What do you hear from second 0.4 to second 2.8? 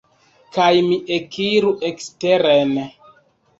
Kaj mi ekiru eksteren.